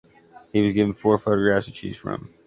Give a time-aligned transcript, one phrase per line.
[0.51, 2.33] He was given four photographs to choose from.